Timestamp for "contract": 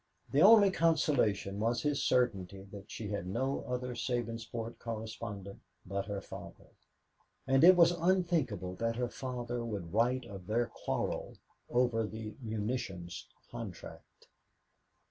13.51-14.25